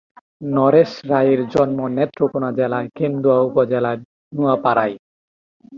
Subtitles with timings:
[0.51, 3.97] নরেশ রায়ের জন্ম নেত্রকোণা জেলার কেন্দুয়া উপজেলার
[4.33, 4.95] নোয়াপাড়ায়।